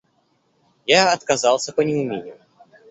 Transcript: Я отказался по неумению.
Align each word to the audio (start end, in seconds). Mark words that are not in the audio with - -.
Я 0.87 1.13
отказался 1.13 1.71
по 1.73 1.81
неумению. 1.81 2.39